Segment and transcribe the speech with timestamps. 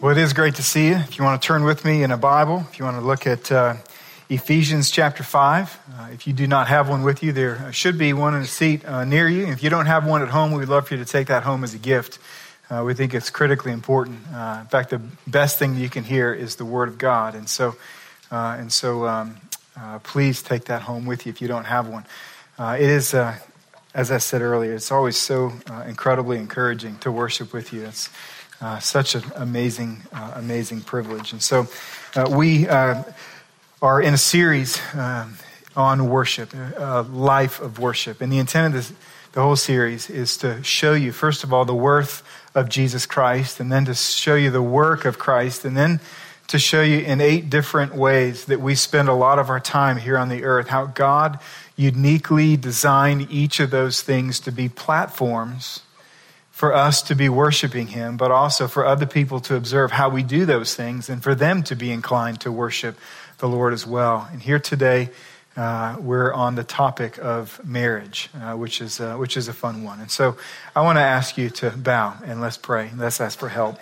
[0.00, 0.96] Well, it is great to see you.
[0.96, 3.26] If you want to turn with me in a Bible, if you want to look
[3.26, 3.76] at uh,
[4.28, 8.12] Ephesians chapter 5, uh, if you do not have one with you, there should be
[8.12, 9.46] one in a seat uh, near you.
[9.46, 11.64] If you don't have one at home, we'd love for you to take that home
[11.64, 12.18] as a gift.
[12.68, 14.20] Uh, we think it's critically important.
[14.34, 17.34] Uh, in fact, the best thing you can hear is the Word of God.
[17.34, 17.76] And so,
[18.30, 19.36] uh, and so um,
[20.02, 22.04] please take that home with you if you don't have one.
[22.58, 25.52] it is, as I said earlier, it's always so
[25.86, 27.84] incredibly encouraging to worship with you.
[27.84, 28.10] It's,
[28.64, 31.32] uh, such an amazing, uh, amazing privilege.
[31.32, 31.66] And so
[32.16, 33.02] uh, we uh,
[33.82, 35.36] are in a series um,
[35.76, 38.22] on worship, a life of worship.
[38.22, 38.92] And the intent of this,
[39.32, 42.22] the whole series is to show you, first of all, the worth
[42.54, 46.00] of Jesus Christ, and then to show you the work of Christ, and then
[46.46, 49.98] to show you in eight different ways that we spend a lot of our time
[49.98, 51.38] here on the earth, how God
[51.76, 55.80] uniquely designed each of those things to be platforms
[56.64, 60.22] for us to be worshiping Him, but also for other people to observe how we
[60.22, 62.98] do those things and for them to be inclined to worship
[63.36, 64.26] the Lord as well.
[64.32, 65.10] And here today,
[65.58, 69.84] uh, we're on the topic of marriage, uh, which, is, uh, which is a fun
[69.84, 70.00] one.
[70.00, 70.38] And so
[70.74, 72.90] I want to ask you to bow and let's pray.
[72.96, 73.78] Let's ask for help.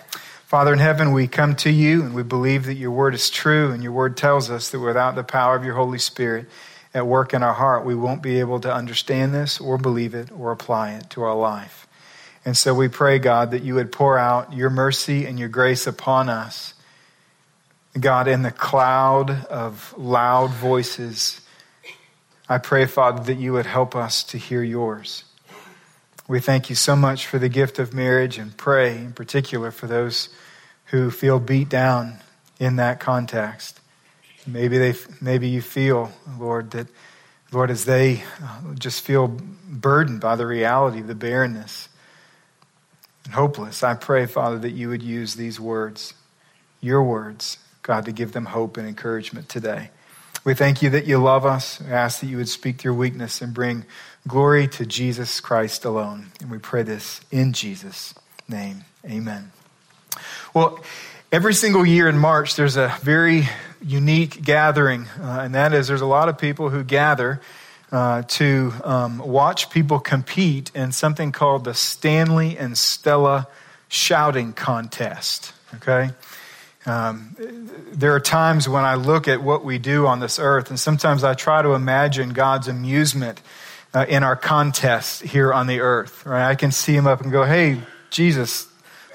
[0.47, 3.71] Father in heaven, we come to you and we believe that your word is true,
[3.71, 6.47] and your word tells us that without the power of your Holy Spirit
[6.93, 10.33] at work in our heart, we won't be able to understand this or believe it
[10.37, 11.82] or apply it to our life.
[12.45, 15.87] And so we pray, God, that you would pour out your mercy and your grace
[15.87, 16.73] upon us.
[17.97, 21.39] God, in the cloud of loud voices,
[22.49, 25.23] I pray, Father, that you would help us to hear yours.
[26.27, 29.87] We thank you so much for the gift of marriage and pray in particular for
[29.87, 30.29] those
[30.85, 32.17] who feel beat down
[32.59, 33.79] in that context.
[34.45, 36.87] Maybe they, maybe you feel, Lord, that,
[37.51, 39.27] Lord, as they uh, just feel
[39.69, 41.87] burdened by the reality of the barrenness
[43.25, 46.13] and hopeless, I pray, Father, that you would use these words,
[46.81, 49.89] your words, God, to give them hope and encouragement today.
[50.43, 51.79] We thank you that you love us.
[51.79, 53.85] We ask that you would speak through weakness and bring
[54.27, 56.31] glory to Jesus Christ alone.
[56.41, 58.13] And we pray this in Jesus'
[58.49, 58.83] name.
[59.05, 59.51] Amen.
[60.53, 60.83] Well,
[61.31, 63.47] every single year in March, there's a very
[63.81, 67.41] unique gathering, uh, and that is there's a lot of people who gather
[67.93, 73.47] uh, to um, watch people compete in something called the Stanley and Stella
[73.87, 75.53] Shouting Contest.
[75.75, 76.09] Okay?
[76.87, 77.35] Um,
[77.91, 81.23] there are times when I look at what we do on this earth, and sometimes
[81.23, 83.39] I try to imagine God's amusement
[83.93, 86.25] uh, in our contest here on the earth.
[86.25, 86.49] Right?
[86.49, 87.79] I can see him up and go, "Hey,
[88.09, 88.67] Jesus,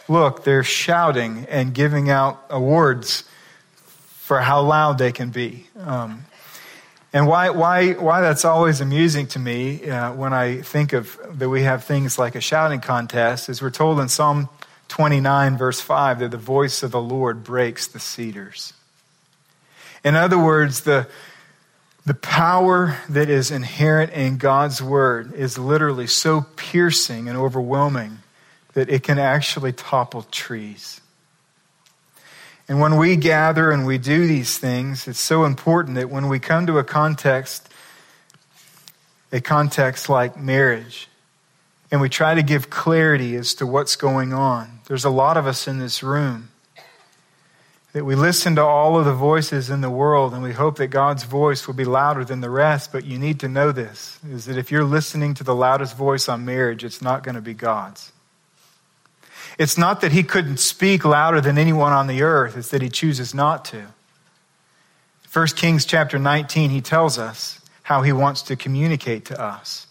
[0.09, 0.45] look!
[0.45, 3.25] They're shouting and giving out awards
[4.21, 6.25] for how loud they can be." Um,
[7.13, 11.49] and why, why, why that's always amusing to me uh, when I think of that
[11.49, 14.51] we have things like a shouting contest is we're told in Psalm
[14.89, 18.75] 29, verse 5, that the voice of the Lord breaks the cedars.
[20.05, 21.09] In other words, the,
[22.05, 28.19] the power that is inherent in God's word is literally so piercing and overwhelming
[28.75, 31.01] that it can actually topple trees.
[32.69, 36.39] And when we gather and we do these things, it's so important that when we
[36.39, 37.69] come to a context,
[39.33, 41.09] a context like marriage,
[41.91, 45.47] and we try to give clarity as to what's going on, there's a lot of
[45.47, 46.51] us in this room
[47.95, 50.89] that we listen to all of the voices in the world and we hope that
[50.89, 54.45] God's voice will be louder than the rest, but you need to know this is
[54.45, 57.55] that if you're listening to the loudest voice on marriage, it's not going to be
[57.55, 58.13] God's.
[59.59, 62.89] It's not that he couldn't speak louder than anyone on the earth, it's that he
[62.89, 63.87] chooses not to.
[65.33, 69.87] 1 Kings chapter 19, he tells us how he wants to communicate to us.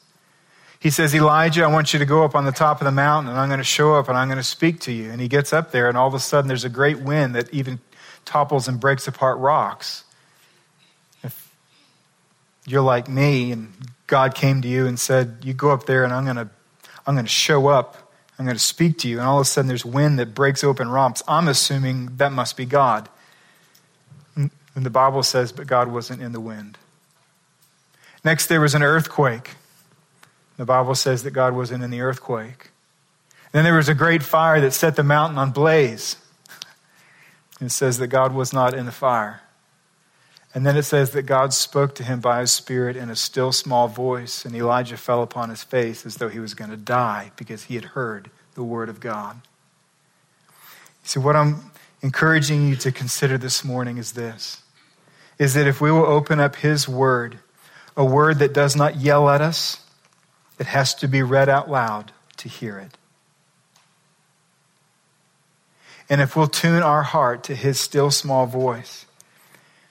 [0.80, 3.32] He says, Elijah, I want you to go up on the top of the mountain
[3.32, 5.12] and I'm going to show up and I'm going to speak to you.
[5.12, 7.52] And he gets up there and all of a sudden there's a great wind that
[7.54, 7.80] even
[8.26, 10.04] topples and breaks apart rocks.
[11.24, 11.52] If
[12.66, 13.74] you're like me and
[14.06, 16.50] God came to you and said, You go up there and I'm going to,
[17.06, 18.06] I'm going to show up
[18.38, 19.20] I'm going to speak to you.
[19.20, 21.24] And all of a sudden, there's wind that breaks open rocks.
[21.28, 23.10] I'm assuming that must be God.
[24.36, 24.51] And
[24.86, 26.78] the Bible says, but God wasn't in the wind.
[28.24, 29.56] Next, there was an earthquake.
[30.57, 32.69] The Bible says that God wasn't in the earthquake.
[33.54, 36.18] Then there was a great fire that set the mountain on blaze.
[37.60, 39.42] It says that God was not in the fire.
[40.57, 43.51] And then it says that God spoke to him by his Spirit in a still
[43.51, 47.31] small voice, and Elijah fell upon his face as though he was going to die
[47.36, 49.39] because he had heard the word of God.
[51.04, 51.69] See, what I'm
[52.01, 54.63] encouraging you to consider this morning is this
[55.38, 57.38] is that if we will open up his word,
[57.95, 59.86] a word that does not yell at us,
[60.57, 62.98] it has to be read out loud to hear it.
[66.10, 69.06] and if we'll tune our heart to his still small voice,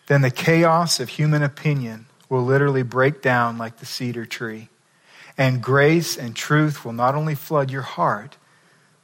[0.07, 4.69] then the chaos of human opinion will literally break down like the cedar tree.
[5.39, 8.37] And grace and truth will not only flood your heart,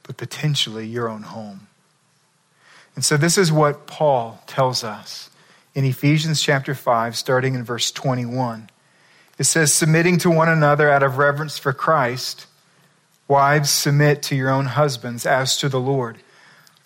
[0.03, 1.69] but potentially your own home.
[2.95, 5.31] And so, this is what Paul tells us
[5.75, 8.69] in Ephesians chapter 5, starting in verse 21.
[9.39, 12.47] It says, Submitting to one another out of reverence for Christ,
[13.29, 16.19] wives, submit to your own husbands as to the Lord.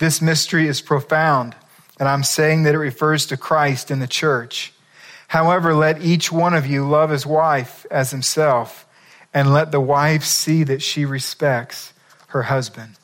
[0.00, 1.54] This mystery is profound,
[1.98, 4.72] and I'm saying that it refers to Christ and the church.
[5.28, 8.86] However, let each one of you love his wife as himself,
[9.34, 11.92] and let the wife see that she respects
[12.28, 12.96] her husband.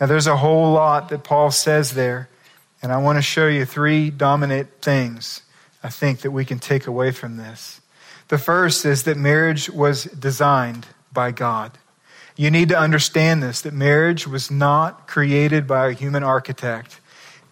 [0.00, 2.28] Now, there's a whole lot that Paul says there,
[2.80, 5.42] and I want to show you three dominant things
[5.82, 7.80] I think that we can take away from this.
[8.28, 11.76] The first is that marriage was designed by God.
[12.36, 17.00] You need to understand this that marriage was not created by a human architect.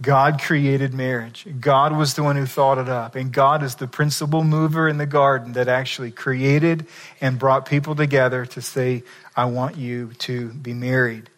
[0.02, 1.46] God created marriage.
[1.60, 3.14] God was the one who thought it up.
[3.14, 6.86] And God is the principal mover in the garden that actually created
[7.20, 9.04] and brought people together to say,
[9.34, 11.30] I want you to be married.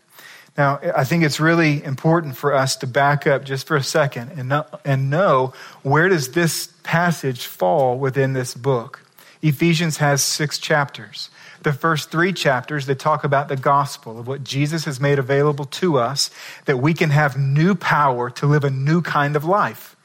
[0.59, 4.33] Now, I think it's really important for us to back up just for a second
[4.37, 5.53] and know, and know
[5.83, 9.03] where does this passage fall within this book.
[9.43, 11.29] Ephesians has six chapters
[11.67, 15.65] the first three chapters that talk about the gospel of what Jesus has made available
[15.65, 16.31] to us,
[16.67, 19.97] that we can have new power to live a new kind of life.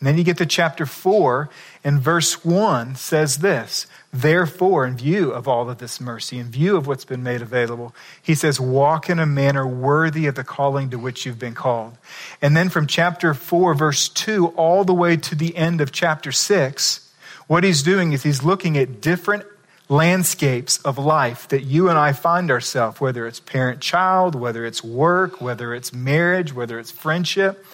[0.00, 1.50] And then you get to chapter four,
[1.84, 6.76] and verse one says this Therefore, in view of all of this mercy, in view
[6.76, 10.90] of what's been made available, he says, Walk in a manner worthy of the calling
[10.90, 11.96] to which you've been called.
[12.42, 16.32] And then from chapter four, verse two, all the way to the end of chapter
[16.32, 17.08] six,
[17.46, 19.44] what he's doing is he's looking at different
[19.88, 24.82] landscapes of life that you and I find ourselves, whether it's parent child, whether it's
[24.82, 27.64] work, whether it's marriage, whether it's friendship.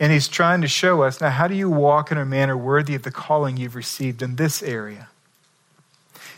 [0.00, 2.94] And he's trying to show us now, how do you walk in a manner worthy
[2.94, 5.08] of the calling you've received in this area?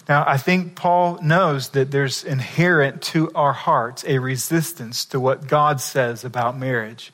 [0.07, 5.47] Now, I think Paul knows that there's inherent to our hearts a resistance to what
[5.47, 7.11] God says about marriage.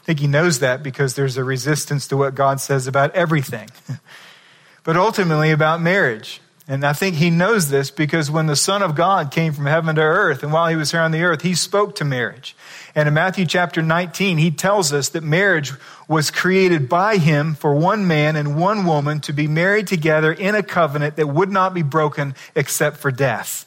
[0.00, 3.68] I think he knows that because there's a resistance to what God says about everything,
[4.84, 6.40] but ultimately about marriage.
[6.70, 9.96] And I think he knows this because when the Son of God came from heaven
[9.96, 12.54] to earth, and while he was here on the earth, he spoke to marriage.
[12.94, 15.72] And in Matthew chapter 19, he tells us that marriage
[16.06, 20.54] was created by him for one man and one woman to be married together in
[20.54, 23.66] a covenant that would not be broken except for death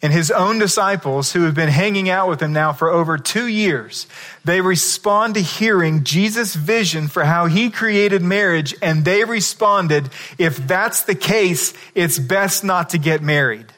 [0.00, 3.46] and his own disciples who have been hanging out with him now for over two
[3.46, 4.06] years,
[4.44, 10.56] they respond to hearing Jesus' vision for how he created marriage, and they responded, if
[10.56, 13.72] that's the case, it's best not to get married.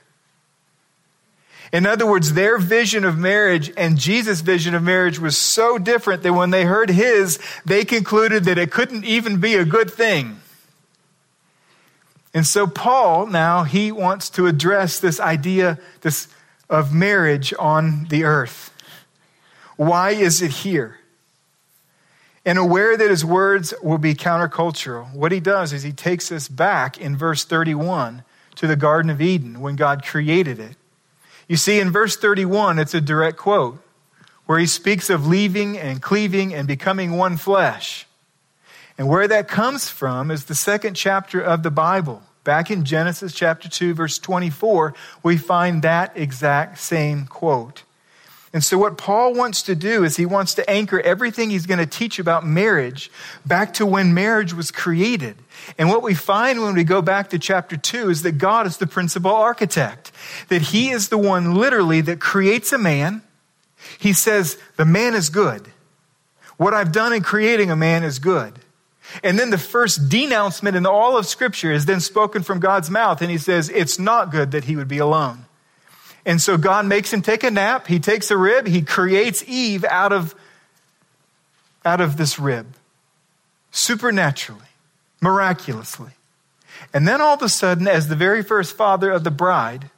[1.73, 6.25] In other words, their vision of marriage and Jesus' vision of marriage was so different
[6.25, 10.40] that when they heard his, they concluded that it couldn't even be a good thing.
[12.33, 16.29] And so Paul now he wants to address this idea this
[16.69, 18.73] of marriage on the earth.
[19.77, 20.99] Why is it here?
[22.47, 26.49] And aware that his words will be countercultural, what he does is he takes us
[26.49, 28.23] back in verse 31
[28.55, 30.77] to the Garden of Eden when God created it.
[31.49, 33.83] You see, in verse 31, it's a direct quote
[34.47, 38.07] where he speaks of leaving and cleaving and becoming one flesh.
[38.99, 42.23] And where that comes from is the second chapter of the Bible.
[42.45, 47.83] Back in Genesis chapter 2, verse 24, we find that exact same quote.
[48.53, 51.79] And so, what Paul wants to do is he wants to anchor everything he's going
[51.79, 53.11] to teach about marriage
[53.47, 55.37] back to when marriage was created.
[55.79, 58.79] And what we find when we go back to chapter 2 is that God is
[58.79, 60.11] the principal architect,
[60.49, 63.23] that he is the one literally that creates a man.
[63.99, 65.69] He says, The man is good.
[66.57, 68.59] What I've done in creating a man is good.
[69.23, 73.23] And then the first denouncement in all of Scripture is then spoken from God's mouth,
[73.23, 75.45] and he says, It's not good that he would be alone.
[76.27, 77.87] And so God makes him take a nap.
[77.87, 78.67] He takes a rib.
[78.67, 80.35] He creates Eve out of,
[81.85, 82.67] out of this rib,
[83.71, 84.61] supernaturally,
[85.21, 86.13] miraculously.
[86.93, 89.91] And then all of a sudden, as the very first father of the bride,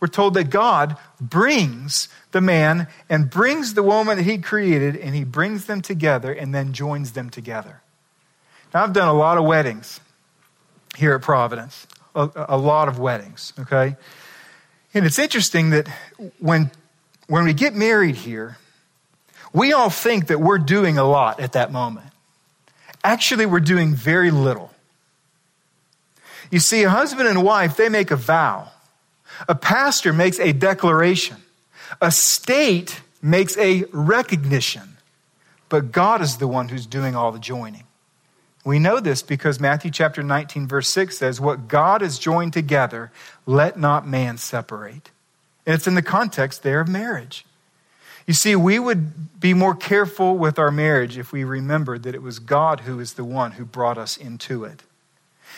[0.00, 5.14] we're told that God brings the man and brings the woman that he created, and
[5.14, 7.80] he brings them together and then joins them together.
[8.74, 10.00] Now, I've done a lot of weddings
[10.96, 13.96] here at Providence, a, a lot of weddings, okay?
[14.92, 15.86] And it's interesting that
[16.40, 16.72] when,
[17.28, 18.58] when we get married here,
[19.52, 22.08] we all think that we're doing a lot at that moment.
[23.04, 24.72] Actually, we're doing very little.
[26.50, 28.70] You see, a husband and wife, they make a vow.
[29.48, 31.36] A pastor makes a declaration.
[32.00, 34.96] A state makes a recognition.
[35.68, 37.84] But God is the one who's doing all the joining.
[38.64, 43.12] We know this because Matthew chapter 19, verse 6 says, What God has joined together,
[43.44, 45.10] let not man separate.
[45.66, 47.44] And it's in the context there of marriage.
[48.26, 52.22] You see, we would be more careful with our marriage if we remembered that it
[52.22, 54.82] was God who is the one who brought us into it.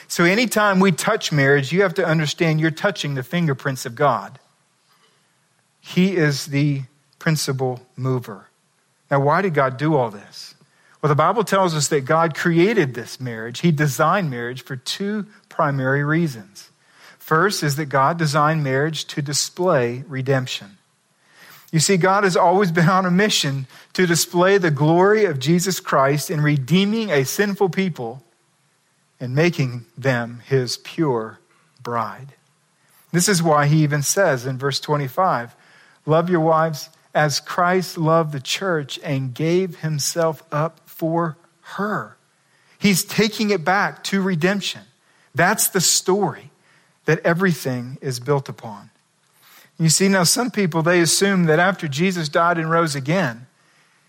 [0.08, 4.40] So anytime we touch marriage, you have to understand you're touching the fingerprints of God.
[5.80, 6.82] He is the
[7.20, 8.48] principal mover.
[9.10, 10.55] Now, why did God do all this?
[11.06, 13.60] Well, the Bible tells us that God created this marriage.
[13.60, 16.68] He designed marriage for two primary reasons.
[17.20, 20.78] First is that God designed marriage to display redemption.
[21.70, 25.78] You see, God has always been on a mission to display the glory of Jesus
[25.78, 28.24] Christ in redeeming a sinful people
[29.20, 31.38] and making them his pure
[31.80, 32.32] bride.
[33.12, 35.54] This is why he even says in verse 25,
[36.04, 42.16] Love your wives as Christ loved the church and gave himself up for her.
[42.78, 44.82] He's taking it back to redemption.
[45.34, 46.50] That's the story
[47.04, 48.90] that everything is built upon.
[49.78, 53.46] You see, now some people, they assume that after Jesus died and rose again,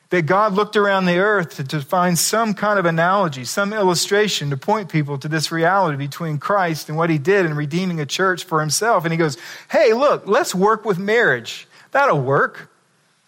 [0.10, 4.50] that God looked around the earth to, to, find some kind of analogy, some illustration
[4.52, 8.06] to point people to this reality between Christ and what he did in redeeming a
[8.06, 9.04] church for himself.
[9.04, 9.38] And he goes,
[9.70, 11.68] Hey, look, let's work with marriage.
[11.92, 12.70] That'll work.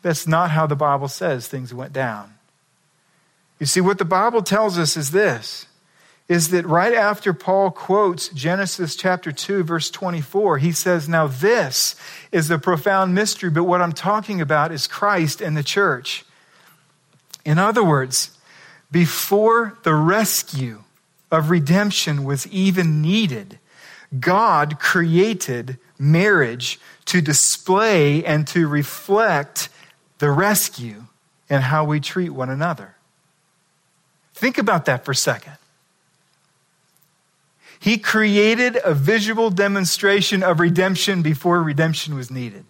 [0.01, 2.34] That's not how the Bible says things went down.
[3.60, 5.66] You see, what the Bible tells us is this
[6.30, 11.96] is that right after Paul quotes Genesis chapter 2, verse 24, he says, Now this
[12.32, 16.24] is a profound mystery, but what I'm talking about is Christ and the church.
[17.44, 18.38] In other words,
[18.92, 20.84] before the rescue
[21.32, 23.58] of redemption was even needed,
[24.20, 29.70] God created marriage to display and to reflect
[30.20, 31.06] the rescue
[31.50, 32.96] and how we treat one another.
[34.39, 35.58] Think about that for a second.
[37.77, 42.63] He created a visual demonstration of redemption before redemption was needed.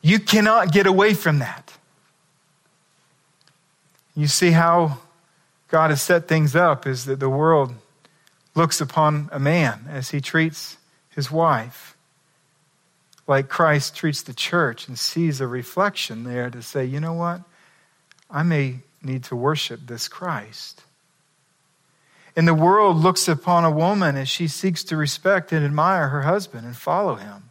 [0.00, 1.74] You cannot get away from that.
[4.16, 5.00] You see how
[5.68, 7.74] God has set things up is that the world
[8.54, 10.78] looks upon a man as he treats
[11.10, 11.94] his wife,
[13.26, 17.42] like Christ treats the church, and sees a reflection there to say, you know what?
[18.30, 20.82] I may need to worship this Christ.
[22.36, 26.22] And the world looks upon a woman as she seeks to respect and admire her
[26.22, 27.50] husband and follow him.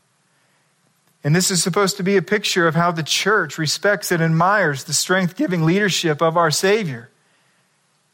[1.24, 4.86] And this is supposed to be a picture of how the church respects and admires
[4.86, 7.10] the strength giving leadership of our Savior.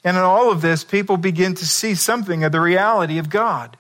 [0.03, 3.77] And in all of this, people begin to see something of the reality of God.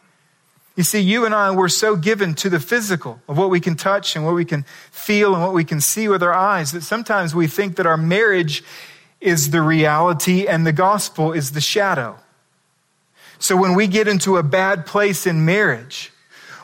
[0.75, 3.75] You see, you and I were so given to the physical of what we can
[3.75, 6.81] touch and what we can feel and what we can see with our eyes that
[6.81, 8.63] sometimes we think that our marriage
[9.25, 12.17] is the reality and the gospel is the shadow.
[13.39, 16.11] So when we get into a bad place in marriage,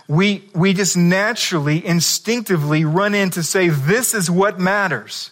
[0.08, 5.32] we, we just naturally, instinctively run in to say, this is what matters.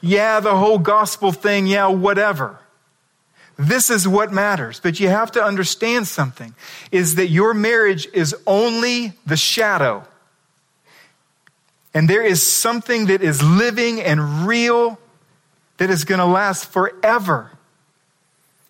[0.00, 2.58] Yeah, the whole gospel thing, yeah, whatever.
[3.58, 4.80] This is what matters.
[4.80, 6.54] But you have to understand something
[6.92, 10.04] is that your marriage is only the shadow.
[11.94, 14.98] And there is something that is living and real
[15.78, 17.52] that is going to last forever.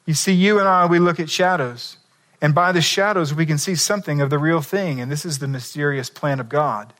[0.04, 1.98] You see, you and I, we look at shadows.
[2.40, 5.00] And by the shadows, we can see something of the real thing.
[5.00, 6.92] And this is the mysterious plan of God.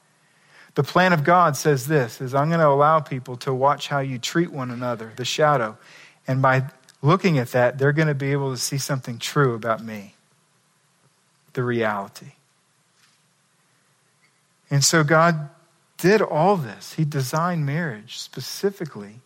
[0.75, 4.01] The plan of God says this is I'm going to allow people to watch how
[4.01, 5.79] you treat one another, the shadow.
[6.27, 6.65] And by
[7.01, 10.15] looking at that, they're going to be able to see something true about me,
[11.55, 12.33] the reality.
[14.69, 15.49] And so God
[15.97, 16.95] did all this.
[16.95, 19.21] He designed marriage specifically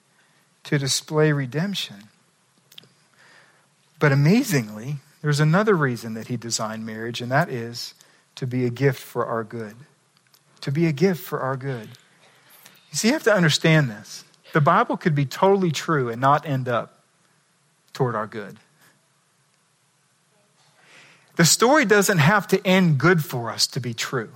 [0.65, 2.09] to display redemption.
[3.99, 7.95] But amazingly, there's another reason that he designed marriage, and that is
[8.37, 9.77] to be a gift for our good.
[10.63, 11.89] To be a gift for our good.
[12.91, 14.25] You see, you have to understand this.
[14.53, 17.01] The Bible could be totally true and not end up
[17.93, 18.57] toward our good.
[21.37, 24.31] The story doesn't have to end good for us to be true.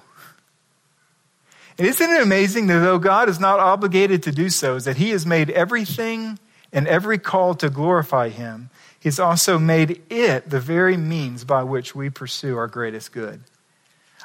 [1.79, 4.97] And isn't it amazing that though God is not obligated to do so, is that
[4.97, 6.39] He has made everything
[6.73, 11.95] and every call to glorify Him, He's also made it the very means by which
[11.95, 13.43] we pursue our greatest good.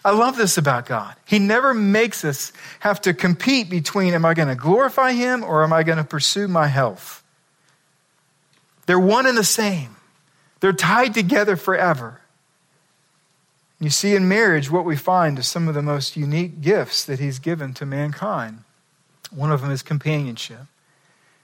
[0.05, 1.15] I love this about God.
[1.25, 5.63] He never makes us have to compete between am I going to glorify Him or
[5.63, 7.21] am I going to pursue my health?
[8.85, 9.95] They're one and the same,
[10.61, 12.21] they're tied together forever.
[13.79, 17.19] You see, in marriage, what we find is some of the most unique gifts that
[17.19, 18.63] He's given to mankind.
[19.31, 20.61] One of them is companionship.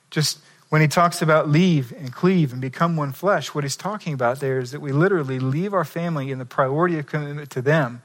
[0.09, 0.39] Just
[0.69, 4.41] when He talks about leave and cleave and become one flesh, what He's talking about
[4.41, 8.01] there is that we literally leave our family in the priority of commitment to them,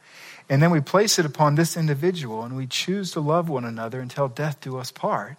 [0.48, 4.00] and then we place it upon this individual, and we choose to love one another
[4.00, 5.36] until death do us part.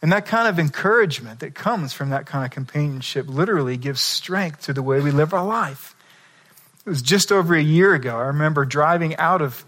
[0.00, 4.62] And that kind of encouragement that comes from that kind of companionship literally gives strength
[4.62, 5.96] to the way we live our life.
[6.88, 8.16] It was just over a year ago.
[8.16, 9.62] I remember driving out of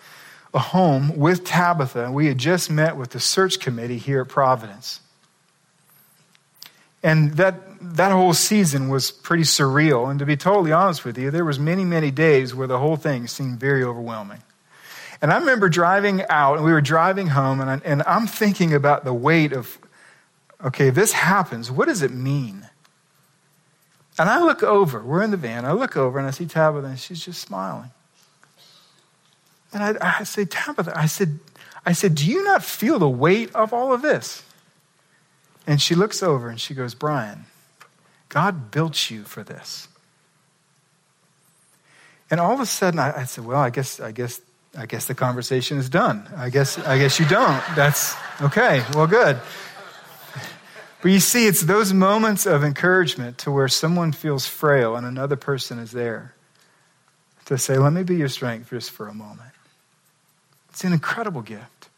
[0.55, 5.01] a home with Tabitha, we had just met with the search committee here at Providence.
[7.03, 10.11] And that, that whole season was pretty surreal.
[10.11, 12.97] And to be totally honest with you, there was many, many days where the whole
[12.97, 14.41] thing seemed very overwhelming.
[15.21, 18.73] And I remember driving out, and we were driving home, and, I, and I'm thinking
[18.73, 19.79] about the weight of,
[20.65, 22.70] okay, this happens, what does it mean?
[24.19, 26.87] And I look over, we're in the van, I look over and I see Tabitha
[26.87, 27.91] and she's just smiling.
[29.73, 31.39] And I, I say, Tabitha, I said,
[31.87, 34.43] I said, do you not feel the weight of all of this?
[35.67, 37.47] And she looks over and she goes, Brian,
[38.29, 39.89] God built you for this.
[42.31, 44.41] And all of a sudden I, I said, Well, I guess, I guess,
[44.79, 46.29] I guess the conversation is done.
[46.37, 47.63] I guess, I guess you don't.
[47.75, 48.85] That's okay.
[48.95, 49.41] Well, good.
[51.03, 55.37] But you see, it's those moments of encouragement to where someone feels frail and another
[55.37, 56.35] person is there
[57.47, 59.51] to say, Let me be your strength just for a moment.
[60.69, 61.89] It's an incredible gift.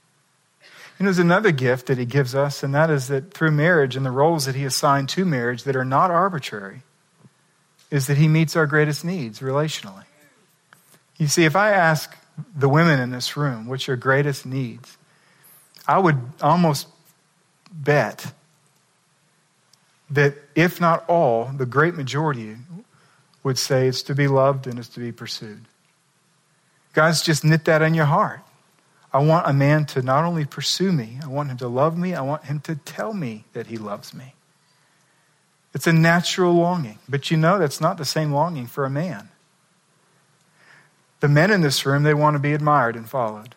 [0.99, 4.07] And there's another gift that he gives us, and that is that through marriage and
[4.07, 6.83] the roles that he assigned to marriage that are not arbitrary,
[7.91, 10.05] is that he meets our greatest needs relationally.
[11.17, 12.17] You see, if I ask
[12.57, 14.97] the women in this room, what's your greatest needs?
[15.89, 16.87] I would almost
[17.73, 18.33] bet
[20.13, 22.57] that if not all, the great majority
[23.43, 25.65] would say it's to be loved and it's to be pursued.
[26.93, 28.41] Guys, just knit that in your heart.
[29.13, 32.15] I want a man to not only pursue me, I want him to love me,
[32.15, 34.35] I want him to tell me that he loves me.
[35.75, 39.29] It's a natural longing, but you know that's not the same longing for a man.
[41.21, 43.55] The men in this room, they want to be admired and followed.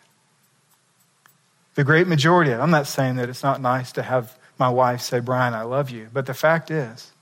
[1.74, 5.20] The great majority, I'm not saying that it's not nice to have my wife say,
[5.20, 6.08] Brian, I love you.
[6.12, 7.12] But the fact is,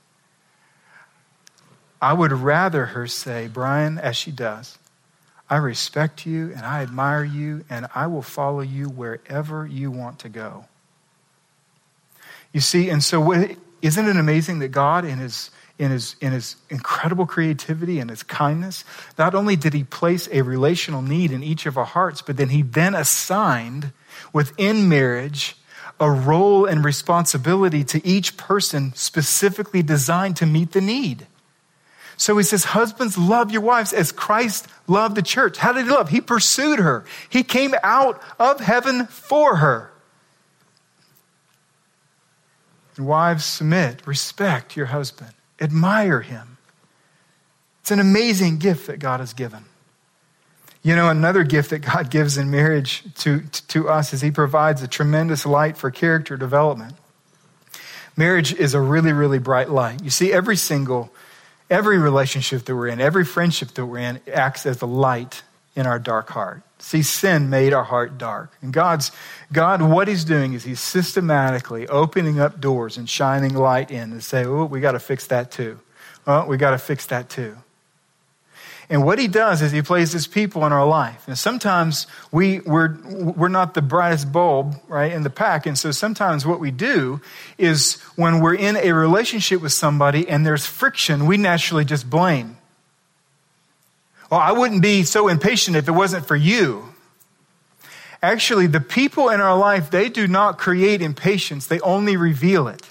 [2.01, 4.77] I would rather her say, Brian, as she does,
[5.49, 10.19] I respect you and I admire you and I will follow you wherever you want
[10.19, 10.65] to go.
[12.51, 13.31] You see, and so
[13.81, 18.23] isn't it amazing that God, in his, in, his, in his incredible creativity and his
[18.23, 18.85] kindness,
[19.17, 22.49] not only did he place a relational need in each of our hearts, but then
[22.49, 23.91] he then assigned
[24.31, 25.57] within marriage
[25.99, 31.27] a role and responsibility to each person specifically designed to meet the need.
[32.17, 35.57] So he says, Husbands, love your wives as Christ loved the church.
[35.57, 36.09] How did he love?
[36.09, 39.91] He pursued her, he came out of heaven for her.
[42.97, 46.57] Wives, submit, respect your husband, admire him.
[47.81, 49.65] It's an amazing gift that God has given.
[50.85, 54.83] You know, another gift that God gives in marriage to, to us is He provides
[54.83, 56.93] a tremendous light for character development.
[58.15, 60.03] Marriage is a really, really bright light.
[60.03, 61.11] You see, every single,
[61.71, 65.41] every relationship that we're in, every friendship that we're in acts as a light
[65.75, 66.61] in our dark heart.
[66.77, 68.55] See, sin made our heart dark.
[68.61, 69.11] And God's,
[69.51, 74.23] God, what He's doing is He's systematically opening up doors and shining light in and
[74.23, 75.79] say, oh, we got to fix that too.
[76.27, 77.57] Well, we got to fix that too.
[78.89, 81.27] And what he does is he places people in our life.
[81.27, 85.65] And sometimes we, we're, we're not the brightest bulb, right, in the pack.
[85.65, 87.19] And so sometimes what we do
[87.57, 92.57] is when we're in a relationship with somebody and there's friction, we naturally just blame.
[94.29, 96.93] Well, I wouldn't be so impatient if it wasn't for you.
[98.21, 102.81] Actually, the people in our life, they do not create impatience, they only reveal it.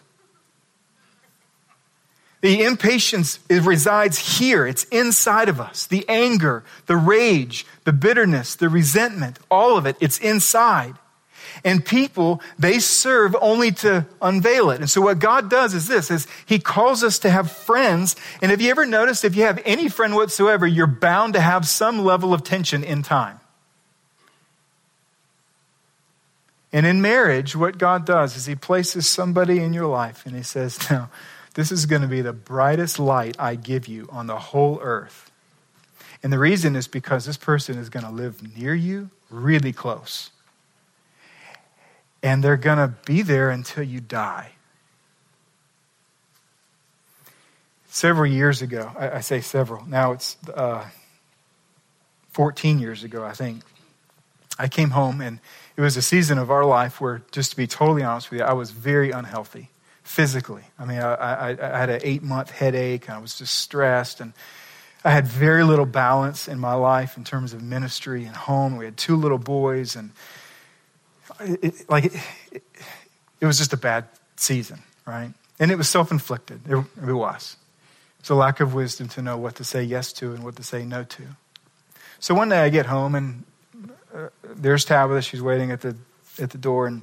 [2.44, 4.66] The impatience resides here.
[4.66, 5.86] It's inside of us.
[5.86, 10.94] The anger, the rage, the bitterness, the resentment, all of it, it's inside.
[11.64, 14.80] And people, they serve only to unveil it.
[14.80, 18.14] And so what God does is this, is He calls us to have friends.
[18.42, 21.66] And have you ever noticed if you have any friend whatsoever, you're bound to have
[21.66, 23.40] some level of tension in time?
[26.74, 30.42] And in marriage, what God does is He places somebody in your life and He
[30.42, 31.08] says, Now,
[31.54, 35.30] this is going to be the brightest light I give you on the whole earth.
[36.22, 40.30] And the reason is because this person is going to live near you, really close.
[42.22, 44.52] And they're going to be there until you die.
[47.88, 50.84] Several years ago, I, say several, now it's uh,
[52.30, 53.62] 14 years ago, I think,
[54.58, 55.38] I came home and
[55.76, 58.46] it was a season of our life where, just to be totally honest with you,
[58.46, 59.70] I was very unhealthy
[60.04, 60.62] physically.
[60.78, 64.20] I mean, I, I, I had an eight month headache, and I was just stressed,
[64.20, 64.32] and
[65.04, 68.76] I had very little balance in my life in terms of ministry and home.
[68.76, 70.12] We had two little boys, and
[71.40, 72.14] it like it,
[72.52, 72.62] it,
[73.40, 75.32] it, was just a bad season, right?
[75.58, 76.60] And it was self inflicted.
[76.68, 77.56] It, it was.
[78.20, 80.62] It's a lack of wisdom to know what to say yes to and what to
[80.62, 81.22] say no to.
[82.20, 83.44] So one day I get home, and
[84.14, 85.22] uh, there's Tabitha.
[85.22, 85.96] She's waiting at the
[86.40, 87.02] at the door, and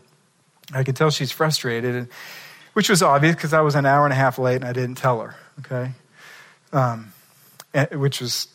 [0.74, 1.96] I can tell she's frustrated.
[1.96, 2.08] And
[2.74, 4.96] which was obvious because I was an hour and a half late and I didn't
[4.96, 5.92] tell her, okay?
[6.72, 7.14] Um,
[7.92, 8.48] which was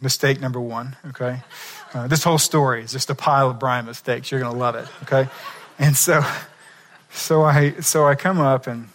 [0.00, 1.42] mistake number one, okay?
[1.92, 4.30] Uh, this whole story is just a pile of Brian mistakes.
[4.30, 5.30] You're going to love it, okay?
[5.78, 6.24] And so,
[7.10, 8.88] so I, so I come up and,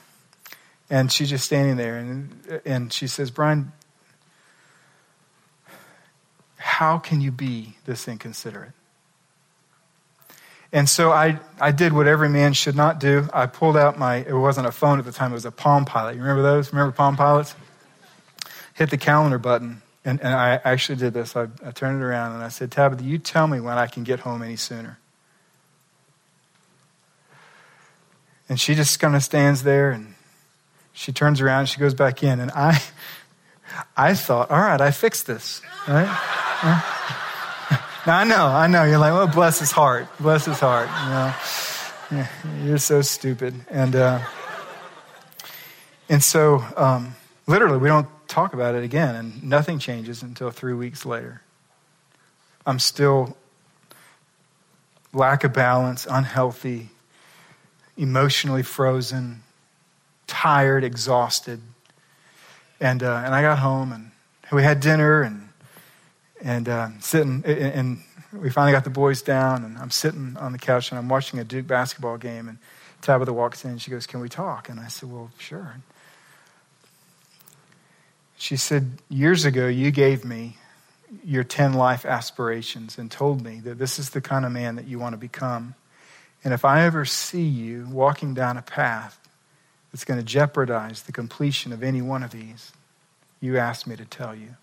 [0.89, 3.71] and she's just standing there and, and she says, Brian,
[6.57, 8.71] how can you be this inconsiderate?
[10.73, 13.29] And so I, I did what every man should not do.
[13.31, 15.85] I pulled out my, it wasn't a phone at the time, it was a Palm
[15.85, 16.15] Pilot.
[16.15, 16.73] You remember those?
[16.73, 17.53] Remember Palm Pilots?
[18.73, 19.83] Hit the calendar button.
[20.03, 21.35] And, and I actually did this.
[21.35, 24.03] I, I turned it around and I said, Tabitha, you tell me when I can
[24.03, 24.97] get home any sooner.
[28.49, 30.15] And she just kind of stands there and
[30.91, 32.39] she turns around and she goes back in.
[32.39, 32.81] And I,
[33.95, 35.61] I thought, all right, I fixed this.
[35.87, 36.89] Right?
[38.05, 38.83] Now, I know, I know.
[38.83, 40.07] You're like, well, bless his heart.
[40.19, 40.89] Bless his heart.
[40.89, 41.33] You know,
[42.11, 43.55] yeah, you're so stupid.
[43.69, 44.19] And, uh,
[46.09, 47.15] and so, um,
[47.47, 51.41] literally, we don't talk about it again, and nothing changes until three weeks later.
[52.65, 53.37] I'm still
[55.13, 56.89] lack of balance, unhealthy,
[57.95, 59.43] emotionally frozen,
[60.27, 61.61] tired, exhausted.
[62.81, 64.11] And, uh, and I got home and
[64.51, 65.49] we had dinner and
[66.43, 68.03] and uh, sitting, and
[68.33, 71.39] we finally got the boys down, and I'm sitting on the couch and I'm watching
[71.39, 72.57] a Duke basketball game, and
[73.01, 74.69] Tabitha walks in and she goes, Can we talk?
[74.69, 75.75] And I said, Well, sure.
[78.37, 80.57] She said, Years ago, you gave me
[81.23, 84.85] your 10 life aspirations and told me that this is the kind of man that
[84.85, 85.75] you want to become.
[86.43, 89.17] And if I ever see you walking down a path
[89.91, 92.73] that's going to jeopardize the completion of any one of these,
[93.39, 94.55] you asked me to tell you.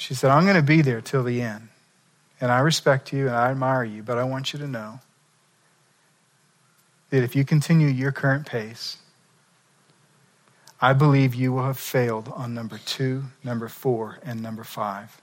[0.00, 1.68] She said, I'm going to be there till the end.
[2.40, 5.00] And I respect you and I admire you, but I want you to know
[7.10, 8.96] that if you continue your current pace,
[10.80, 15.20] I believe you will have failed on number two, number four, and number five.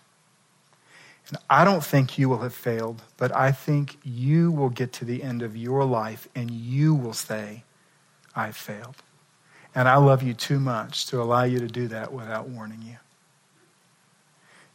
[1.29, 5.05] And I don't think you will have failed, but I think you will get to
[5.05, 7.63] the end of your life and you will say,
[8.35, 8.97] I failed.
[9.73, 12.97] And I love you too much to allow you to do that without warning you.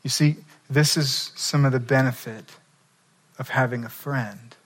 [0.02, 0.36] You see,
[0.68, 2.56] this is some of the benefit
[3.38, 4.56] of having a friend.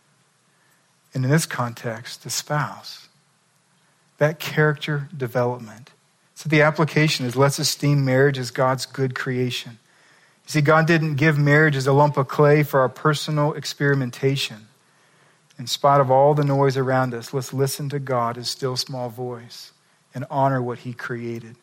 [1.14, 3.09] And in this context, a spouse.
[4.18, 5.90] That character development.
[6.35, 9.79] So the application is let's esteem marriage as God's good creation.
[10.46, 14.68] You see, God didn't give marriage as a lump of clay for our personal experimentation.
[15.59, 19.09] In spite of all the noise around us, let's listen to God, his still small
[19.09, 19.72] voice,
[20.14, 21.57] and honor what he created.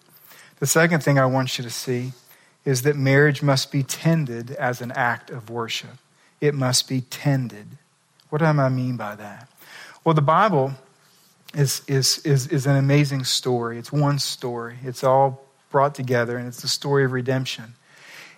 [0.59, 2.13] The second thing I want you to see
[2.65, 5.97] is that marriage must be tended as an act of worship.
[6.39, 7.67] It must be tended.
[8.29, 9.49] What do I mean by that?
[10.03, 10.73] Well, the Bible
[11.53, 13.77] is, is, is, is an amazing story.
[13.77, 17.75] It's one story, it's all brought together, and it's the story of redemption.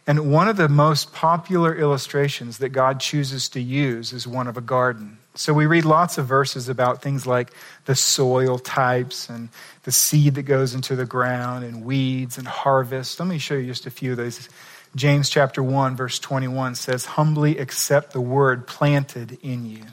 [0.07, 4.55] And one of the most popular illustrations that God chooses to use is one of
[4.55, 5.17] a garden.
[5.37, 7.51] So we read lots of verses about things like
[7.85, 9.49] the soil types and
[9.83, 13.19] the seed that goes into the ground and weeds and harvest.
[13.19, 14.47] Let me show you just a few of those.
[14.95, 19.83] James chapter 1 verse 21 says, "Humbly accept the word planted in you."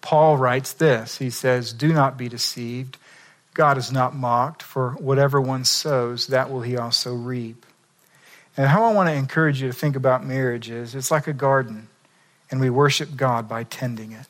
[0.00, 1.18] Paul writes this.
[1.18, 2.98] He says, "Do not be deceived.
[3.54, 7.66] God is not mocked, for whatever one sows, that will he also reap.
[8.56, 11.32] And how I want to encourage you to think about marriage is it's like a
[11.32, 11.88] garden,
[12.52, 14.26] and we worship God by tending it.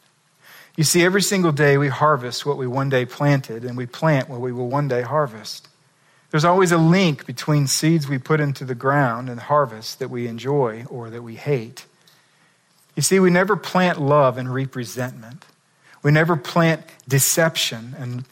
[0.76, 4.30] You see, every single day we harvest what we one day planted, and we plant
[4.30, 5.68] what we will one day harvest.
[6.30, 10.26] There's always a link between seeds we put into the ground and harvest that we
[10.26, 11.84] enjoy or that we hate.
[12.96, 15.44] You see, we never plant love and reap resentment.
[16.02, 18.24] We never plant deception and,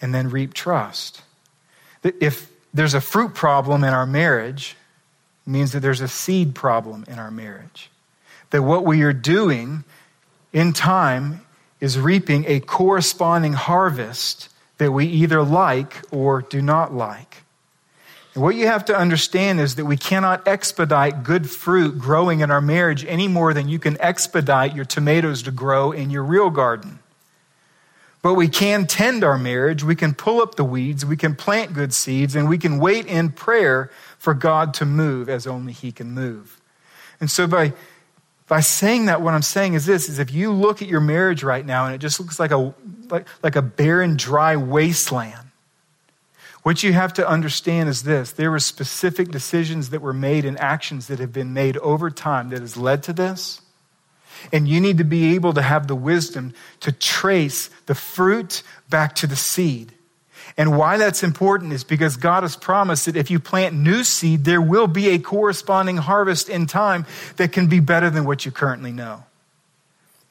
[0.00, 1.22] and then reap trust.
[2.02, 4.76] If there's a fruit problem in our marriage,
[5.46, 7.90] it means that there's a seed problem in our marriage.
[8.56, 9.84] That what we are doing
[10.50, 11.42] in time
[11.78, 17.42] is reaping a corresponding harvest that we either like or do not like.
[18.32, 22.50] And what you have to understand is that we cannot expedite good fruit growing in
[22.50, 26.48] our marriage any more than you can expedite your tomatoes to grow in your real
[26.48, 27.00] garden.
[28.22, 31.74] But we can tend our marriage, we can pull up the weeds, we can plant
[31.74, 35.92] good seeds, and we can wait in prayer for God to move as only He
[35.92, 36.58] can move.
[37.20, 37.74] And so by
[38.48, 41.42] by saying that, what I'm saying is this is if you look at your marriage
[41.42, 42.74] right now and it just looks like a
[43.08, 45.46] like, like a barren, dry wasteland,
[46.62, 50.58] what you have to understand is this there were specific decisions that were made and
[50.60, 53.60] actions that have been made over time that has led to this.
[54.52, 59.14] And you need to be able to have the wisdom to trace the fruit back
[59.16, 59.92] to the seed.
[60.58, 64.44] And why that's important is because God has promised that if you plant new seed,
[64.44, 67.04] there will be a corresponding harvest in time
[67.36, 69.24] that can be better than what you currently know.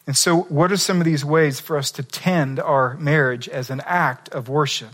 [0.08, 3.70] And so, what are some of these ways for us to tend our marriage as
[3.70, 4.92] an act of worship?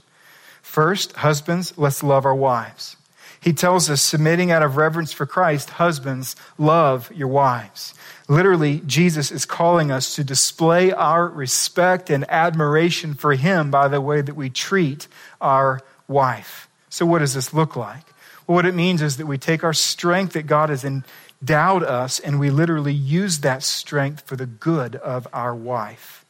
[0.61, 2.95] First, husbands, let's love our wives.
[3.39, 7.93] He tells us, submitting out of reverence for Christ, husbands, love your wives.
[8.31, 13.99] Literally, Jesus is calling us to display our respect and admiration for him by the
[13.99, 15.09] way that we treat
[15.41, 16.69] our wife.
[16.87, 18.05] So, what does this look like?
[18.47, 22.19] Well, what it means is that we take our strength that God has endowed us
[22.19, 26.23] and we literally use that strength for the good of our wife.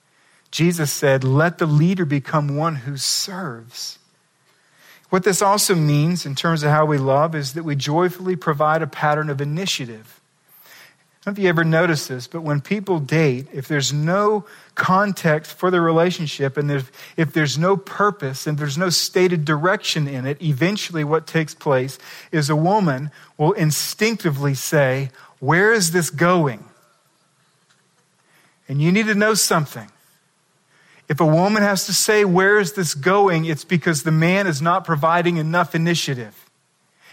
[0.49, 3.99] Jesus said, Let the leader become one who serves.
[5.11, 8.81] What this also means in terms of how we love is that we joyfully provide
[8.81, 10.20] a pattern of initiative.
[11.23, 15.53] Don't know if you ever notice this, but when people date, if there's no context
[15.53, 20.25] for the relationship and there's, if there's no purpose and there's no stated direction in
[20.25, 21.99] it, eventually what takes place
[22.31, 26.63] is a woman will instinctively say, Where is this going?
[28.67, 29.91] And you need to know something.
[31.07, 33.45] If a woman has to say, Where is this going?
[33.45, 36.49] it's because the man is not providing enough initiative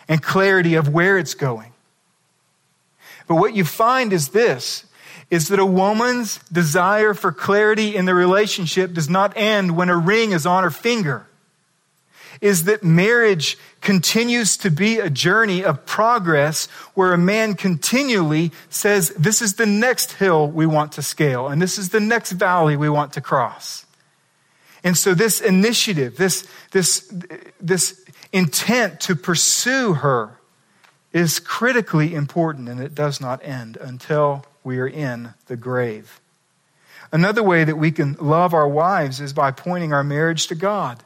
[0.09, 1.75] and clarity of where it's going.
[3.29, 4.85] But what you find is this
[5.31, 9.97] is that a woman's desire for clarity in the relationship does not end when a
[9.97, 11.27] ring is on her finger.
[12.41, 19.11] Is that marriage continues to be a journey of progress where a man continually says,
[19.11, 22.77] This is the next hill we want to scale, and this is the next valley
[22.77, 23.85] we want to cross.
[24.85, 27.13] And so, this initiative, this, this,
[27.61, 30.38] this intent to pursue her,
[31.13, 36.21] is critically important and it does not end until we are in the grave.
[37.11, 41.03] Another way that we can love our wives is by pointing our marriage to God.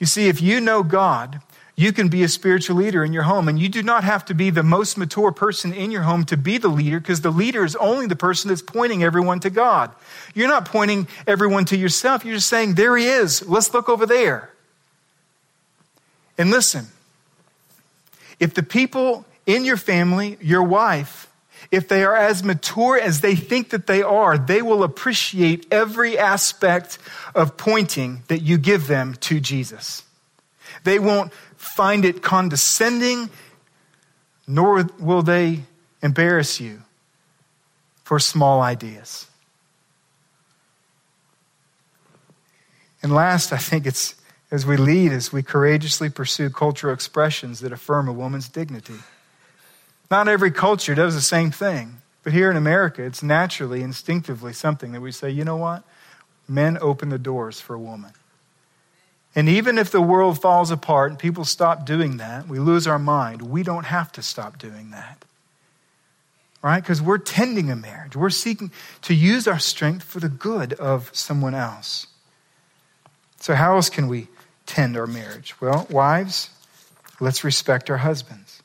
[0.00, 1.40] You see, if you know God,
[1.76, 4.34] you can be a spiritual leader in your home, and you do not have to
[4.34, 7.64] be the most mature person in your home to be the leader, because the leader
[7.64, 9.90] is only the person that's pointing everyone to God.
[10.34, 12.24] You're not pointing everyone to yourself.
[12.24, 13.46] You're just saying, There he is.
[13.48, 14.50] Let's look over there.
[16.36, 16.86] And listen,
[18.42, 21.28] if the people in your family, your wife,
[21.70, 26.18] if they are as mature as they think that they are, they will appreciate every
[26.18, 26.98] aspect
[27.36, 30.02] of pointing that you give them to Jesus.
[30.82, 33.30] They won't find it condescending,
[34.48, 35.60] nor will they
[36.02, 36.82] embarrass you
[38.02, 39.28] for small ideas.
[43.04, 44.16] And last, I think it's
[44.52, 48.98] as we lead, as we courageously pursue cultural expressions that affirm a woman's dignity.
[50.10, 51.96] Not every culture does the same thing.
[52.22, 55.82] But here in America, it's naturally, instinctively something that we say, you know what?
[56.46, 58.12] Men open the doors for a woman.
[59.34, 62.98] And even if the world falls apart and people stop doing that, we lose our
[62.98, 65.24] mind, we don't have to stop doing that.
[66.62, 66.80] Right?
[66.80, 68.14] Because we're tending a marriage.
[68.14, 72.06] We're seeking to use our strength for the good of someone else.
[73.40, 74.28] So, how else can we
[74.66, 75.54] tend our marriage?
[75.60, 76.50] Well, wives,
[77.20, 78.62] let's respect our husbands.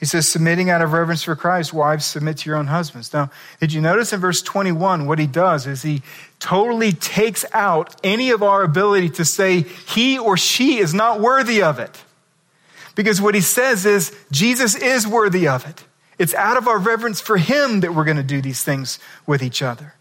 [0.00, 3.12] He says, submitting out of reverence for Christ, wives submit to your own husbands.
[3.12, 6.02] Now, did you notice in verse 21 what he does is he
[6.38, 11.62] totally takes out any of our ability to say he or she is not worthy
[11.62, 12.02] of it.
[12.94, 15.84] Because what he says is Jesus is worthy of it.
[16.18, 19.42] It's out of our reverence for him that we're going to do these things with
[19.42, 19.94] each other.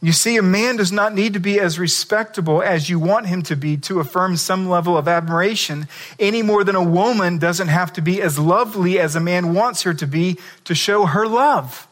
[0.00, 3.42] You see, a man does not need to be as respectable as you want him
[3.42, 5.88] to be to affirm some level of admiration,
[6.20, 9.82] any more than a woman doesn't have to be as lovely as a man wants
[9.82, 11.88] her to be to show her love.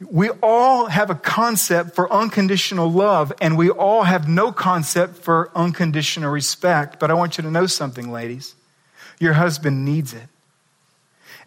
[0.00, 5.50] We all have a concept for unconditional love, and we all have no concept for
[5.54, 6.98] unconditional respect.
[7.00, 8.54] But I want you to know something, ladies.
[9.18, 10.28] Your husband needs it.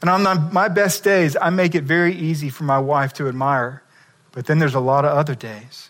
[0.02, 3.82] And on my best days, I make it very easy for my wife to admire
[4.31, 5.89] but then there's a lot of other days.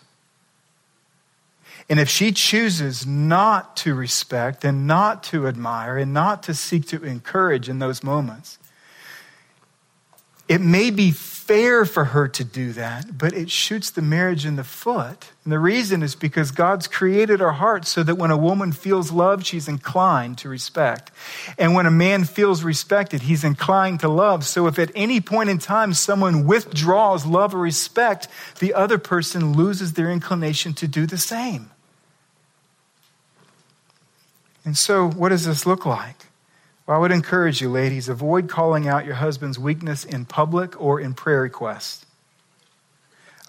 [1.88, 6.86] And if she chooses not to respect and not to admire and not to seek
[6.88, 8.58] to encourage in those moments,
[10.48, 11.10] it may be
[11.52, 15.28] fair for her to do that, but it shoots the marriage in the foot.
[15.44, 19.12] And the reason is because God's created our hearts so that when a woman feels
[19.12, 21.10] loved, she's inclined to respect.
[21.58, 24.46] And when a man feels respected, he's inclined to love.
[24.46, 28.28] So if at any point in time someone withdraws love or respect,
[28.60, 31.70] the other person loses their inclination to do the same.
[34.64, 36.16] And so, what does this look like?
[36.86, 41.00] Well, I would encourage you, ladies, avoid calling out your husband's weakness in public or
[41.00, 42.04] in prayer requests.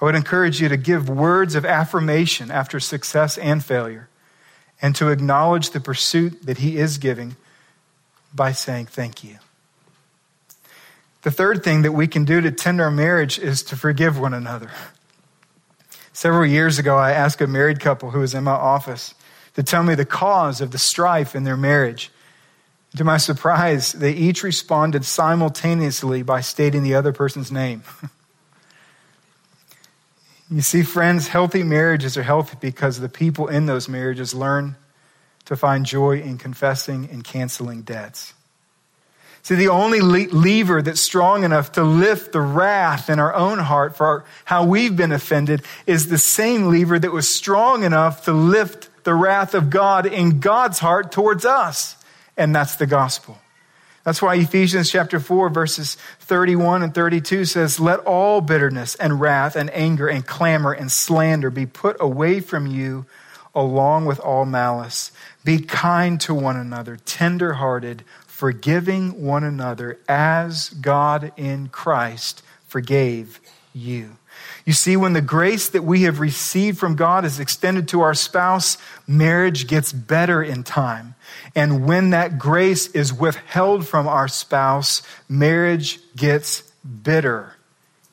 [0.01, 4.09] I would encourage you to give words of affirmation after success and failure,
[4.81, 7.35] and to acknowledge the pursuit that he is giving
[8.35, 9.37] by saying thank you.
[11.23, 14.33] The third thing that we can do to tend our marriage is to forgive one
[14.33, 14.71] another.
[16.11, 19.15] Several years ago, I asked a married couple who was in my office
[19.55, 22.11] to tell me the cause of the strife in their marriage.
[22.97, 27.81] To my surprise, they each responded simultaneously by stating the other person's name.
[30.51, 34.75] you see, friends, healthy marriages are healthy because the people in those marriages learn
[35.45, 38.35] to find joy in confessing and canceling debts.
[39.41, 43.97] See, the only lever that's strong enough to lift the wrath in our own heart
[43.97, 48.33] for our, how we've been offended is the same lever that was strong enough to
[48.33, 51.97] lift the wrath of God in God's heart towards us
[52.37, 53.37] and that's the gospel.
[54.03, 59.55] That's why Ephesians chapter 4 verses 31 and 32 says, Let all bitterness and wrath
[59.55, 63.05] and anger and clamor and slander be put away from you
[63.55, 65.11] along with all malice.
[65.45, 73.39] Be kind to one another, tenderhearted, forgiving one another as God in Christ forgave
[73.73, 74.17] you.
[74.65, 78.13] You see, when the grace that we have received from God is extended to our
[78.13, 81.15] spouse, marriage gets better in time.
[81.55, 87.53] And when that grace is withheld from our spouse, marriage gets bitter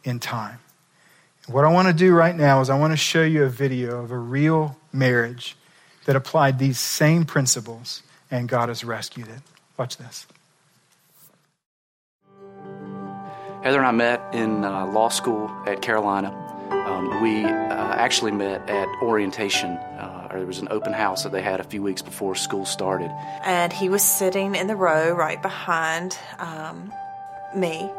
[0.05, 0.59] in time.
[1.47, 4.03] What I want to do right now is I want to show you a video
[4.03, 5.57] of a real marriage
[6.05, 9.41] that applied these same principles and God has rescued it.
[9.77, 10.27] Watch this.
[13.63, 16.35] Heather and I met in uh, law school at Carolina.
[16.71, 19.73] Um, we uh, actually met at orientation.
[19.73, 22.65] Uh, or there was an open house that they had a few weeks before school
[22.65, 23.11] started.
[23.45, 26.91] And he was sitting in the row right behind um,
[27.55, 27.91] me.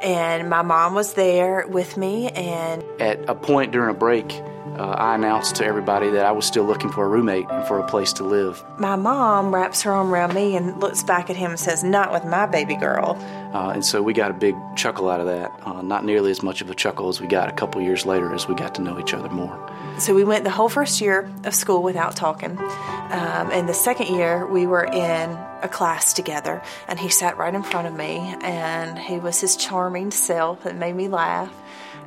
[0.00, 2.28] And my mom was there with me.
[2.28, 4.40] And at a point during a break,
[4.80, 7.78] uh, I announced to everybody that I was still looking for a roommate and for
[7.78, 8.64] a place to live.
[8.78, 12.12] My mom wraps her arm around me and looks back at him and says, Not
[12.12, 13.18] with my baby girl.
[13.52, 15.52] Uh, and so we got a big chuckle out of that.
[15.66, 18.32] Uh, not nearly as much of a chuckle as we got a couple years later
[18.32, 19.70] as we got to know each other more.
[19.98, 22.58] So we went the whole first year of school without talking.
[22.58, 25.30] Um, and the second year, we were in
[25.62, 29.56] a class together, and he sat right in front of me, and he was his
[29.56, 31.52] charming self that made me laugh.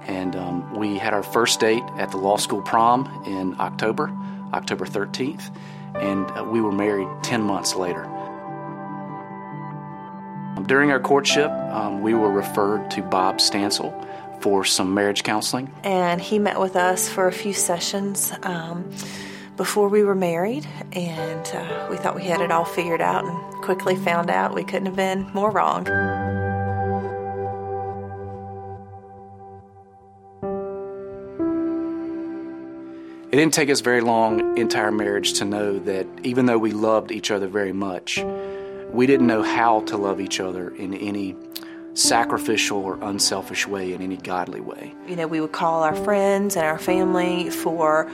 [0.07, 4.11] And um, we had our first date at the law school prom in October,
[4.53, 5.55] October 13th,
[5.95, 8.09] and uh, we were married 10 months later.
[10.65, 13.91] During our courtship, um, we were referred to Bob Stansel
[14.41, 15.71] for some marriage counseling.
[15.83, 18.89] And he met with us for a few sessions um,
[19.57, 23.63] before we were married, and uh, we thought we had it all figured out, and
[23.63, 25.87] quickly found out we couldn't have been more wrong.
[33.33, 37.11] It didn't take us very long our marriage to know that even though we loved
[37.11, 38.23] each other very much,
[38.91, 41.35] we didn't know how to love each other in any
[41.95, 44.93] sacrificial or unselfish way, in any godly way.
[45.07, 48.07] You know, we would call our friends and our family for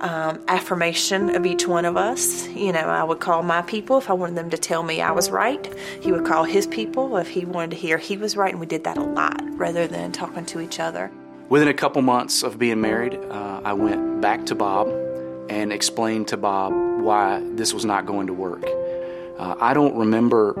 [0.00, 2.46] um, affirmation of each one of us.
[2.48, 5.12] You know, I would call my people if I wanted them to tell me I
[5.12, 5.74] was right.
[6.02, 8.66] He would call his people if he wanted to hear he was right, and we
[8.66, 11.10] did that a lot rather than talking to each other.
[11.48, 14.88] Within a couple months of being married, uh, I went back to Bob
[15.48, 18.64] and explained to Bob why this was not going to work.
[19.38, 20.54] Uh, I don't remember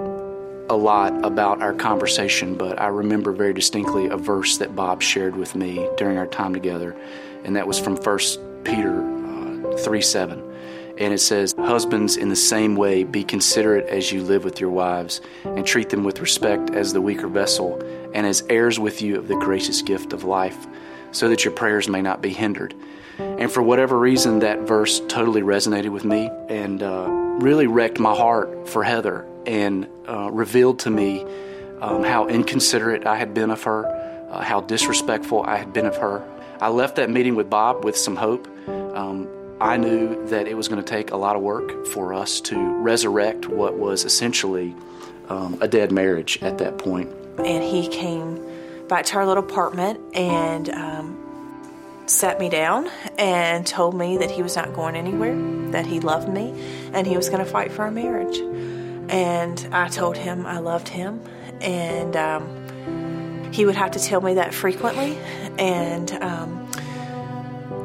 [0.70, 5.34] a lot about our conversation, but I remember very distinctly a verse that Bob shared
[5.34, 6.94] with me during our time together,
[7.42, 8.18] and that was from 1
[8.62, 10.54] Peter uh, 3 7.
[10.98, 14.70] And it says, Husbands, in the same way, be considerate as you live with your
[14.70, 17.78] wives, and treat them with respect as the weaker vessel,
[18.14, 20.66] and as heirs with you of the gracious gift of life,
[21.12, 22.74] so that your prayers may not be hindered.
[23.18, 27.08] And for whatever reason, that verse totally resonated with me and uh,
[27.40, 31.24] really wrecked my heart for Heather and uh, revealed to me
[31.80, 33.86] um, how inconsiderate I had been of her,
[34.30, 36.26] uh, how disrespectful I had been of her.
[36.60, 38.48] I left that meeting with Bob with some hope.
[38.68, 39.28] Um,
[39.60, 42.58] I knew that it was going to take a lot of work for us to
[42.82, 44.74] resurrect what was essentially
[45.28, 47.10] um, a dead marriage at that point.
[47.38, 48.42] And he came
[48.88, 52.88] back to our little apartment and um, sat me down
[53.18, 55.36] and told me that he was not going anywhere,
[55.72, 56.52] that he loved me,
[56.92, 58.38] and he was going to fight for our marriage.
[59.08, 61.20] And I told him I loved him,
[61.60, 65.16] and um, he would have to tell me that frequently,
[65.58, 66.70] and um,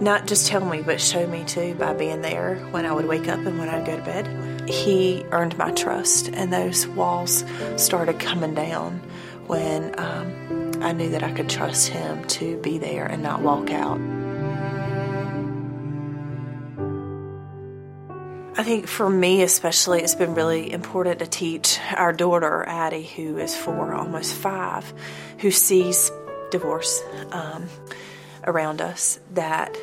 [0.01, 3.27] not just tell me, but show me too by being there when I would wake
[3.27, 4.69] up and when I'd go to bed.
[4.69, 7.45] He earned my trust, and those walls
[7.77, 8.99] started coming down
[9.47, 13.69] when um, I knew that I could trust him to be there and not walk
[13.69, 13.99] out.
[18.57, 23.37] I think for me, especially, it's been really important to teach our daughter, Addie, who
[23.37, 24.93] is four, almost five,
[25.39, 26.11] who sees
[26.51, 27.67] divorce um,
[28.43, 29.75] around us, that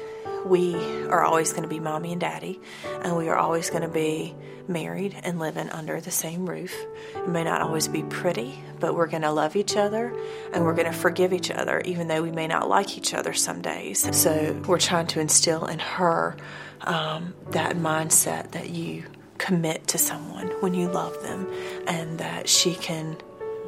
[0.45, 0.75] we
[1.07, 2.61] are always going to be mommy and daddy,
[3.03, 4.35] and we are always going to be
[4.69, 6.75] married and living under the same roof.
[7.15, 10.15] It may not always be pretty, but we're going to love each other
[10.53, 13.33] and we're going to forgive each other, even though we may not like each other
[13.33, 14.09] some days.
[14.17, 16.37] So we're trying to instill in her
[16.83, 19.05] um, that mindset that you
[19.39, 21.51] commit to someone when you love them
[21.87, 23.17] and that she can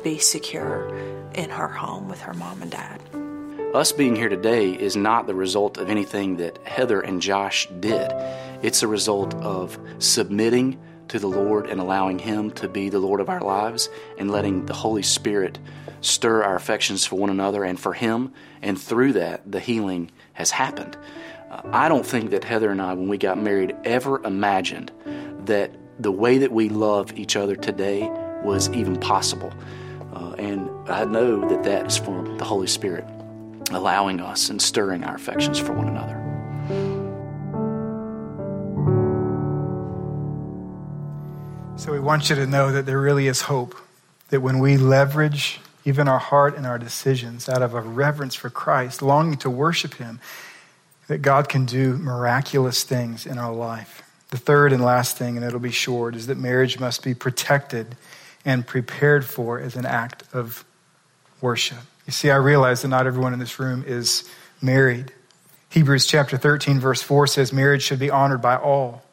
[0.02, 0.88] be secure
[1.34, 3.00] in her home with her mom and dad.
[3.74, 8.10] Us being here today is not the result of anything that Heather and Josh did.
[8.62, 13.20] It's a result of submitting to the Lord and allowing Him to be the Lord
[13.20, 15.60] of our lives and letting the Holy Spirit
[16.00, 18.32] stir our affections for one another and for Him.
[18.60, 20.98] And through that, the healing has happened.
[21.48, 24.90] I don't think that Heather and I, when we got married, ever imagined
[25.44, 28.10] that the way that we love each other today
[28.42, 29.52] was even possible.
[30.12, 33.04] Uh, and I know that that is from the Holy Spirit
[33.76, 36.16] allowing us and stirring our affections for one another.
[41.76, 43.74] So we want you to know that there really is hope.
[44.28, 48.50] That when we leverage even our heart and our decisions out of a reverence for
[48.50, 50.20] Christ, longing to worship Him,
[51.08, 54.02] that God can do miraculous things in our life.
[54.28, 57.96] The third and last thing, and it'll be short, is that marriage must be protected
[58.44, 60.64] and prepared for as an act of
[61.40, 61.78] worship.
[62.11, 64.28] You see, I realize that not everyone in this room is
[64.61, 65.12] married.
[65.68, 69.04] Hebrews chapter 13, verse 4 says marriage should be honored by all.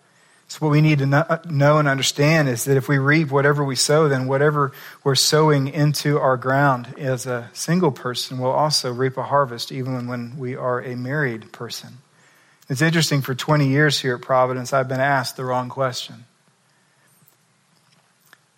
[0.48, 3.64] So, what we need to uh, know and understand is that if we reap whatever
[3.64, 4.72] we sow, then whatever
[5.04, 10.08] we're sowing into our ground as a single person will also reap a harvest, even
[10.08, 12.00] when we are a married person.
[12.68, 16.26] It's interesting, for 20 years here at Providence, I've been asked the wrong question.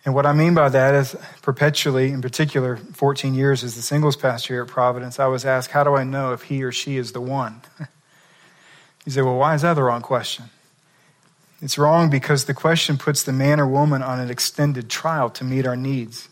[0.04, 4.16] And what I mean by that is perpetually, in particular, 14 years as the singles
[4.16, 6.96] pastor here at Providence, I was asked, How do I know if he or she
[6.96, 7.60] is the one?
[9.04, 10.46] you say, Well, why is that the wrong question?
[11.62, 15.44] It's wrong because the question puts the man or woman on an extended trial to
[15.44, 16.30] meet our needs,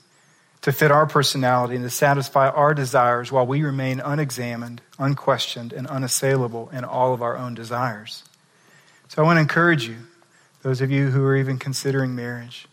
[0.62, 5.86] to fit our personality, and to satisfy our desires while we remain unexamined, unquestioned, and
[5.86, 8.24] unassailable in all of our own desires.
[9.08, 9.96] So I want to encourage you,
[10.62, 12.66] those of you who are even considering marriage.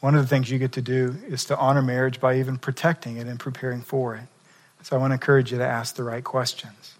[0.00, 3.16] One of the things you get to do is to honor marriage by even protecting
[3.16, 4.24] it and preparing for it.
[4.82, 6.94] So I want to encourage you to ask the right questions.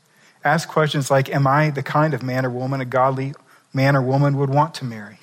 [0.44, 3.34] Ask questions like Am I the kind of man or woman a godly
[3.72, 5.18] man or woman would want to marry.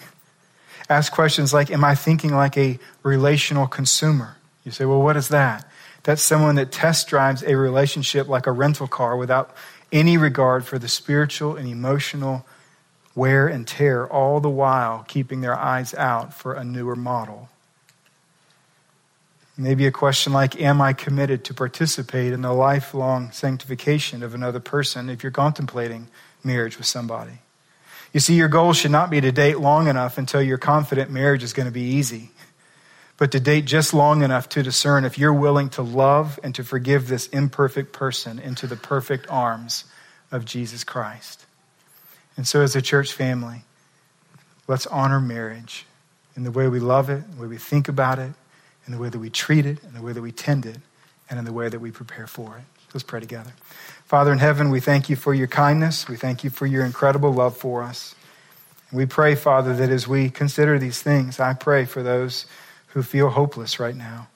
[0.90, 4.38] Ask questions like Am I thinking like a relational consumer?
[4.64, 5.70] You say, Well, what is that?
[6.04, 9.56] That's someone that test drives a relationship like a rental car without
[9.92, 12.46] any regard for the spiritual and emotional
[13.16, 17.50] wear and tear, all the while keeping their eyes out for a newer model.
[19.58, 24.60] Maybe a question like Am I committed to participate in the lifelong sanctification of another
[24.60, 26.08] person if you're contemplating
[26.44, 27.40] marriage with somebody?
[28.12, 31.44] You see, your goal should not be to date long enough until you're confident marriage
[31.44, 32.32] is going to be easy,
[33.18, 36.64] but to date just long enough to discern if you're willing to love and to
[36.64, 39.86] forgive this imperfect person into the perfect arms
[40.32, 41.46] of Jesus Christ.
[42.38, 43.64] And so, as a church family,
[44.68, 45.86] let's honor marriage
[46.36, 48.32] in the way we love it, the way we think about it,
[48.86, 50.78] in the way that we treat it, in the way that we tend it,
[51.30, 52.64] and in the way that we prepare for it.
[52.94, 53.52] Let's pray together.
[54.06, 56.08] Father in heaven, we thank you for your kindness.
[56.08, 58.16] We thank you for your incredible love for us.
[58.94, 62.46] We pray, Father, that as we consider these things, I pray for those
[62.88, 64.28] who feel hopeless right now.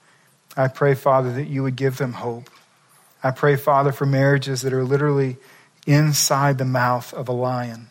[0.58, 2.50] I pray, Father, that you would give them hope.
[3.24, 5.38] I pray, Father, for marriages that are literally
[5.86, 7.88] inside the mouth of a lion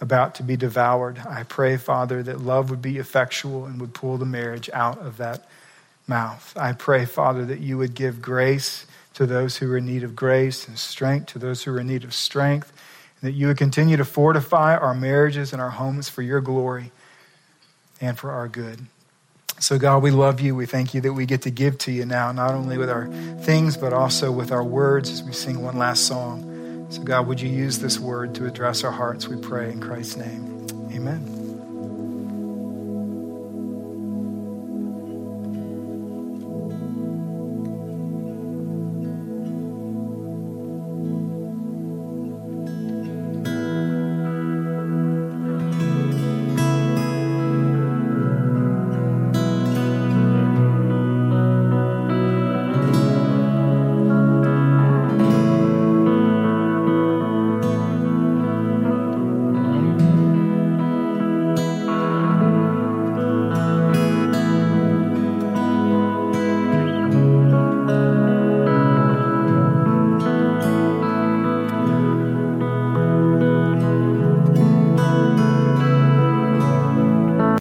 [0.00, 1.18] about to be devoured.
[1.18, 5.16] I pray, Father, that love would be effectual and would pull the marriage out of
[5.16, 5.46] that
[6.06, 6.52] mouth.
[6.56, 10.14] I pray, Father, that you would give grace to those who are in need of
[10.14, 12.72] grace and strength to those who are in need of strength,
[13.20, 16.92] and that you would continue to fortify our marriages and our homes for your glory
[18.00, 18.86] and for our good.
[19.58, 20.54] So, God, we love you.
[20.54, 23.06] We thank you that we get to give to you now, not only with our
[23.40, 26.86] things, but also with our words as we sing one last song.
[26.90, 30.18] So, God, would you use this word to address our hearts, we pray in Christ's
[30.18, 30.66] name.
[30.92, 31.35] Amen.